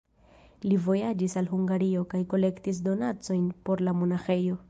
Li 0.69 0.77
vojaĝis 0.85 1.35
al 1.41 1.49
Hungario 1.51 2.01
kaj 2.15 2.21
kolektis 2.33 2.81
donacojn 2.87 3.47
por 3.69 3.87
la 3.89 3.97
monaĥejo. 4.01 4.59